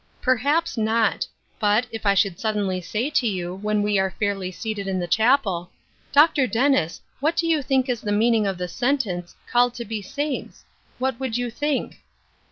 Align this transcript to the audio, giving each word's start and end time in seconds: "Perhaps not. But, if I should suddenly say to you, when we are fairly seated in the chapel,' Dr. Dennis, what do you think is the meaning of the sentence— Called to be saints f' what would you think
"Perhaps 0.23 0.77
not. 0.79 1.27
But, 1.59 1.85
if 1.91 2.07
I 2.07 2.15
should 2.15 2.39
suddenly 2.39 2.81
say 2.81 3.11
to 3.11 3.27
you, 3.27 3.53
when 3.53 3.83
we 3.83 3.99
are 3.99 4.15
fairly 4.17 4.49
seated 4.51 4.87
in 4.87 4.97
the 4.97 5.05
chapel,' 5.05 5.69
Dr. 6.11 6.47
Dennis, 6.47 6.99
what 7.19 7.35
do 7.35 7.45
you 7.45 7.61
think 7.61 7.87
is 7.87 8.01
the 8.01 8.11
meaning 8.11 8.47
of 8.47 8.57
the 8.57 8.67
sentence— 8.67 9.35
Called 9.51 9.75
to 9.75 9.85
be 9.85 10.01
saints 10.01 10.65
f' 10.65 10.75
what 10.97 11.19
would 11.19 11.37
you 11.37 11.51
think 11.51 12.01